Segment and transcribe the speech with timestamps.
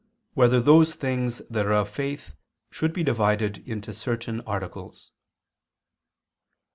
[0.29, 2.33] 6] Whether Those Things That Are of Faith
[2.71, 5.11] Should Be Divided into Certain Articles?